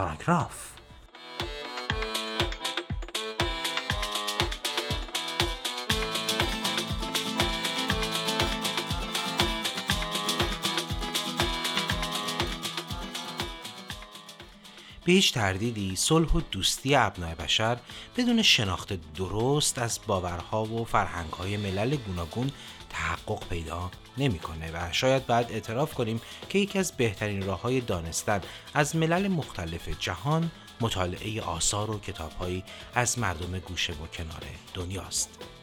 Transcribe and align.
پاراگراف 0.00 0.79
به 15.04 15.12
هیچ 15.12 15.32
تردیدی 15.32 15.96
صلح 15.96 16.32
و 16.32 16.40
دوستی 16.40 16.94
ابنای 16.94 17.34
بشر 17.34 17.78
بدون 18.16 18.42
شناخت 18.42 19.14
درست 19.14 19.78
از 19.78 20.00
باورها 20.06 20.64
و 20.64 20.84
فرهنگهای 20.84 21.56
ملل 21.56 21.96
گوناگون 21.96 22.50
تحقق 22.90 23.48
پیدا 23.48 23.90
نمی‌کنه 24.18 24.70
و 24.72 24.92
شاید 24.92 25.26
بعد 25.26 25.52
اعتراف 25.52 25.94
کنیم 25.94 26.20
که 26.48 26.58
یکی 26.58 26.78
از 26.78 26.92
بهترین 26.92 27.46
راه 27.46 27.60
های 27.60 27.80
دانستن 27.80 28.40
از 28.74 28.96
ملل 28.96 29.28
مختلف 29.28 29.88
جهان 30.00 30.50
مطالعه 30.80 31.42
آثار 31.42 31.90
و 31.90 31.98
کتابهایی 32.00 32.64
از 32.94 33.18
مردم 33.18 33.58
گوشه 33.58 33.92
و 33.92 34.06
کنار 34.06 34.42
دنیاست. 34.74 35.59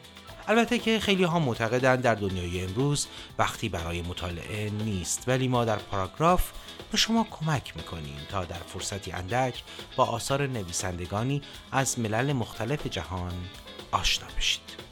البته 0.47 0.79
که 0.79 0.99
خیلی 0.99 1.23
ها 1.23 1.39
معتقدند 1.39 2.01
در 2.01 2.15
دنیای 2.15 2.63
امروز 2.63 3.07
وقتی 3.39 3.69
برای 3.69 4.01
مطالعه 4.01 4.69
نیست 4.69 5.23
ولی 5.27 5.47
ما 5.47 5.65
در 5.65 5.77
پاراگراف 5.77 6.51
به 6.91 6.97
شما 6.97 7.27
کمک 7.31 7.77
می‌کنیم 7.77 8.17
تا 8.29 8.45
در 8.45 8.59
فرصتی 8.67 9.11
اندک 9.11 9.63
با 9.95 10.05
آثار 10.05 10.47
نویسندگانی 10.47 11.41
از 11.71 11.99
ملل 11.99 12.33
مختلف 12.33 12.87
جهان 12.87 13.33
آشنا 13.91 14.27
بشید. 14.37 14.86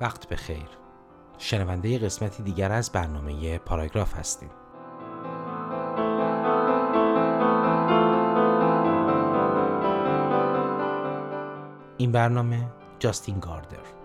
وقت 0.00 0.28
بخیر 0.28 0.68
شنونده 1.38 1.98
قسمتی 1.98 2.42
دیگر 2.42 2.72
از 2.72 2.92
برنامه 2.92 3.58
پاراگراف 3.58 4.14
هستیم. 4.14 4.50
این 11.98 12.12
برنامه 12.12 12.68
جاستین 12.98 13.40
گاردر. 13.40 13.97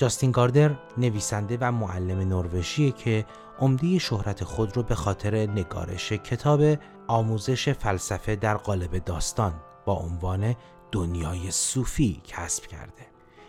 جاستین 0.00 0.30
گاردر 0.30 0.70
نویسنده 0.98 1.58
و 1.60 1.72
معلم 1.72 2.18
نروژیه 2.18 2.90
که 2.90 3.26
عمده 3.58 3.98
شهرت 3.98 4.44
خود 4.44 4.76
رو 4.76 4.82
به 4.82 4.94
خاطر 4.94 5.36
نگارش 5.46 6.12
کتاب 6.12 6.78
آموزش 7.06 7.68
فلسفه 7.68 8.36
در 8.36 8.56
قالب 8.56 9.04
داستان 9.04 9.52
با 9.86 9.92
عنوان 9.94 10.54
دنیای 10.92 11.50
صوفی 11.50 12.22
کسب 12.24 12.66
کرده. 12.66 13.06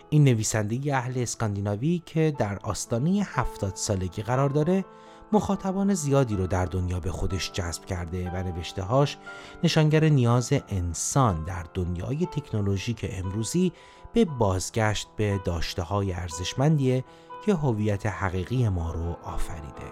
این 0.10 0.24
نویسنده 0.24 0.96
اهل 0.98 1.14
اسکاندیناوی 1.16 2.02
که 2.06 2.34
در 2.38 2.60
آستانه 2.64 3.24
هفتاد 3.26 3.76
سالگی 3.76 4.22
قرار 4.22 4.50
داره 4.50 4.86
مخاطبان 5.34 5.94
زیادی 5.94 6.36
رو 6.36 6.48
در 6.48 6.66
دنیا 6.66 7.00
به 7.00 7.12
خودش 7.12 7.52
جذب 7.52 7.86
کرده 7.86 8.32
و 8.32 8.44
نوشتههاش 8.44 9.18
نشانگر 9.64 10.04
نیاز 10.04 10.54
انسان 10.70 11.44
در 11.44 11.66
دنیای 11.74 12.26
تکنولوژیک 12.26 13.06
امروزی 13.12 13.72
به 14.14 14.26
بازگشت 14.26 15.08
به 15.16 15.40
داشته 15.46 15.82
های 15.82 16.14
ارزشمندیه 16.14 17.04
که 17.46 17.56
هویت 17.56 18.06
حقیقی 18.06 18.70
ما 18.70 18.92
رو 18.92 19.18
آفریده. 19.24 19.92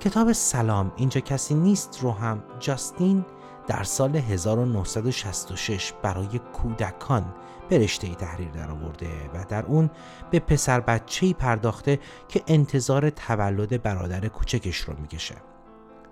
کتاب 0.00 0.32
سلام 0.32 0.92
اینجا 0.96 1.20
کسی 1.20 1.54
نیست 1.54 1.98
رو 2.02 2.12
هم 2.12 2.42
جاستین 2.58 3.24
در 3.70 3.82
سال 3.82 4.16
1966 4.16 5.92
برای 6.02 6.40
کودکان 6.52 7.34
به 7.68 7.78
رشته 7.78 8.14
تحریر 8.14 8.50
درآورده 8.50 9.08
و 9.34 9.44
در 9.48 9.66
اون 9.66 9.90
به 10.30 10.38
پسر 10.38 10.80
بچه‌ای 10.80 11.34
پرداخته 11.34 11.98
که 12.28 12.42
انتظار 12.46 13.10
تولد 13.10 13.82
برادر 13.82 14.28
کوچکش 14.28 14.76
رو 14.76 14.94
می‌کشه. 15.00 15.34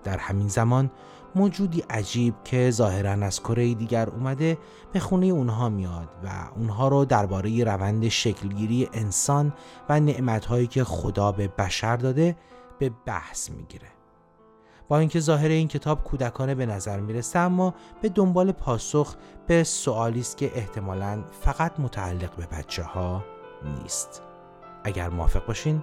در 0.05 0.19
همین 0.19 0.49
زمان 0.49 0.91
موجودی 1.35 1.85
عجیب 1.91 2.35
که 2.45 2.71
ظاهرا 2.71 3.11
از 3.11 3.41
کره 3.41 3.75
دیگر 3.75 4.11
اومده 4.11 4.59
به 4.93 5.01
خونه 5.01 5.27
اونها 5.27 5.69
میاد 5.69 6.09
و 6.25 6.29
اونها 6.57 6.89
رو 6.89 7.05
درباره 7.05 7.65
روند 7.65 8.09
شکلگیری 8.09 8.89
انسان 8.93 9.53
و 9.89 10.01
نعمتهایی 10.01 10.67
که 10.67 10.85
خدا 10.85 11.33
به 11.33 11.49
بشر 11.49 11.97
داده 11.97 12.37
به 12.79 12.91
بحث 13.07 13.51
می‌گیره. 13.51 13.98
با 14.89 14.99
اینکه 14.99 15.21
ظاهر 15.21 15.49
این 15.49 15.69
کتاب 15.69 16.05
کودکانه 16.05 16.55
به 16.55 16.67
نظر 16.67 17.01
می‌رسه 17.01 17.39
اما 17.39 17.75
به 18.03 18.09
دنبال 18.09 18.53
پاسخ 18.53 19.15
به 19.47 19.65
سوالی 19.65 20.21
است 20.21 20.37
که 20.37 20.51
احتمالا 20.55 21.25
فقط 21.41 21.81
متعلق 21.81 22.37
به 22.37 22.47
بچه 22.47 22.83
ها 22.83 23.25
نیست. 23.65 24.23
اگر 24.85 25.09
موافق 25.09 25.47
باشین 25.47 25.83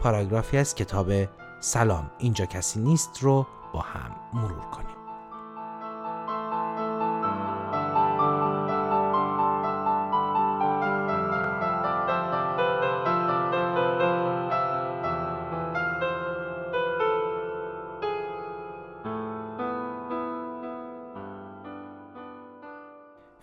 پاراگرافی 0.00 0.58
از 0.58 0.74
کتاب 0.74 1.12
سلام 1.60 2.10
اینجا 2.18 2.46
کسی 2.46 2.80
نیست 2.80 3.18
رو 3.20 3.46
با 3.72 3.80
هم 3.80 4.10
مرور 4.32 4.70
کنیم. 4.70 5.05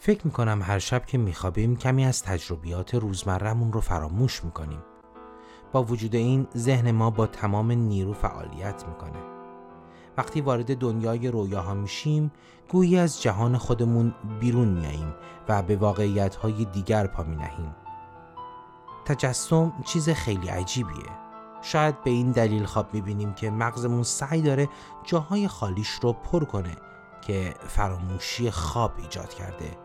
فکر 0.05 0.21
می‌کنم 0.25 0.61
هر 0.61 0.79
شب 0.79 1.05
که 1.05 1.17
میخوابیم 1.17 1.75
کمی 1.75 2.05
از 2.05 2.23
تجربیات 2.23 2.95
روزمرهمون 2.95 3.73
رو 3.73 3.81
فراموش 3.81 4.43
می‌کنیم. 4.43 4.79
با 5.71 5.83
وجود 5.83 6.15
این 6.15 6.47
ذهن 6.57 6.91
ما 6.91 7.09
با 7.09 7.27
تمام 7.27 7.71
نیرو 7.71 8.13
فعالیت 8.13 8.83
می‌کنه. 8.87 9.19
وقتی 10.17 10.41
وارد 10.41 10.77
دنیای 10.77 11.27
رویاها 11.27 11.73
میشیم 11.73 12.31
گویی 12.69 12.97
از 12.97 13.21
جهان 13.21 13.57
خودمون 13.57 14.13
بیرون 14.39 14.67
میاییم 14.67 15.13
و 15.49 15.61
به 15.61 15.75
واقعیت 15.75 16.35
های 16.35 16.65
دیگر 16.65 17.07
پا 17.07 17.23
می 17.23 17.35
نهیم. 17.35 17.75
تجسم 19.05 19.73
چیز 19.85 20.09
خیلی 20.09 20.47
عجیبیه. 20.47 21.09
شاید 21.61 22.03
به 22.03 22.09
این 22.09 22.31
دلیل 22.31 22.65
خواب 22.65 22.93
می‌بینیم 22.93 23.33
که 23.33 23.51
مغزمون 23.51 24.03
سعی 24.03 24.41
داره 24.41 24.69
جاهای 25.03 25.47
خالیش 25.47 25.89
رو 25.89 26.13
پر 26.13 26.43
کنه 26.43 26.75
که 27.21 27.53
فراموشی 27.67 28.51
خواب 28.51 28.91
ایجاد 28.97 29.33
کرده 29.33 29.82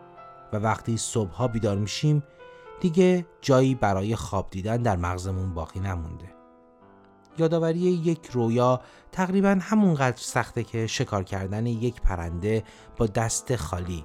و 0.53 0.56
وقتی 0.56 0.97
صبحها 0.97 1.48
بیدار 1.48 1.76
میشیم 1.76 2.22
دیگه 2.81 3.26
جایی 3.41 3.75
برای 3.75 4.16
خواب 4.16 4.50
دیدن 4.50 4.76
در 4.76 4.97
مغزمون 4.97 5.54
باقی 5.54 5.81
نمونده. 5.81 6.34
یادآوری 7.38 7.78
یک 7.78 8.26
رویا 8.32 8.81
تقریبا 9.12 9.58
همونقدر 9.60 10.16
سخته 10.16 10.64
که 10.64 10.87
شکار 10.87 11.25
کردن 11.25 11.66
یک 11.66 12.00
پرنده 12.00 12.64
با 12.97 13.06
دست 13.06 13.56
خالی. 13.56 14.04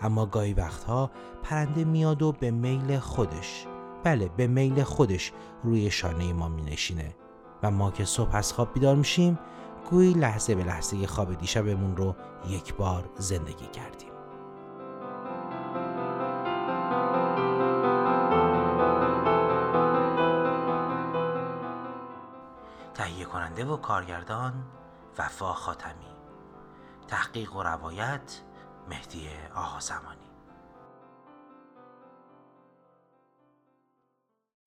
اما 0.00 0.26
گاهی 0.26 0.54
وقتها 0.54 1.10
پرنده 1.42 1.84
میاد 1.84 2.22
و 2.22 2.32
به 2.32 2.50
میل 2.50 2.98
خودش 2.98 3.66
بله 4.04 4.28
به 4.36 4.46
میل 4.46 4.82
خودش 4.82 5.32
روی 5.62 5.90
شانه 5.90 6.32
ما 6.32 6.48
می 6.48 6.62
نشینه 6.62 7.14
و 7.62 7.70
ما 7.70 7.90
که 7.90 8.04
صبح 8.04 8.36
از 8.36 8.52
خواب 8.52 8.74
بیدار 8.74 8.96
میشیم 8.96 9.38
گویی 9.90 10.12
لحظه 10.12 10.54
به 10.54 10.64
لحظه 10.64 11.06
خواب 11.06 11.34
دیشبمون 11.38 11.96
رو 11.96 12.14
یک 12.48 12.74
بار 12.74 13.10
زندگی 13.18 13.66
کردیم. 13.66 14.09
کننده 23.32 23.64
و 23.64 23.76
کارگردان 23.76 24.52
وفا 25.18 25.52
خاتمی. 25.52 26.10
تحقیق 27.08 27.56
و 27.56 27.62
روایت 27.62 28.40
مهدی 28.88 29.28
آها 29.54 29.80
زمانی. 29.80 30.30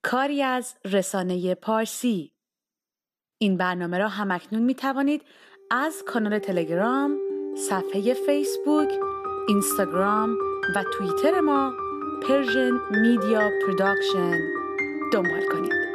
کاری 0.04 0.44
از 0.44 0.76
رسانه 0.86 1.56
پارسی. 1.56 2.34
این 3.38 3.58
برنامه 3.58 3.98
را 3.98 4.08
همکنون 4.08 4.64
می 4.64 4.76
توانید 4.76 5.26
از 5.72 6.04
کانال 6.08 6.40
تلگرام، 6.40 7.18
صفحه 7.70 8.14
فیسبوک، 8.14 8.90
اینستاگرام 9.48 10.38
و 10.76 10.84
توییتر 10.84 11.40
ما 11.40 11.74
Persian 12.28 12.72
Media 13.02 13.50
Production 13.66 14.40
دنبال 15.14 15.48
کنید. 15.52 15.93